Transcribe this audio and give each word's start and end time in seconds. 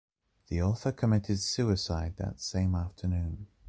The 0.47 0.63
author 0.63 0.91
committed 0.93 1.39
suicide 1.39 2.15
that 2.17 2.41
same 2.41 2.73
afternoon. 2.73 3.45